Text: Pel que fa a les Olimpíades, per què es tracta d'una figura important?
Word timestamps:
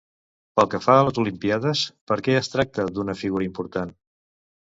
Pel 0.59 0.67
que 0.69 0.79
fa 0.85 0.95
a 1.01 1.03
les 1.07 1.19
Olimpíades, 1.23 1.83
per 2.11 2.17
què 2.27 2.35
es 2.39 2.49
tracta 2.55 2.87
d'una 2.95 3.17
figura 3.19 3.49
important? 3.51 3.93